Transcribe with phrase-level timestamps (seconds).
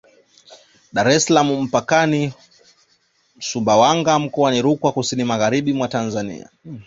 [0.95, 2.09] Dar es salaam mpaka
[3.39, 6.49] Sumbawanga mkoani Rukwa kusini magharibi mwa Tanzania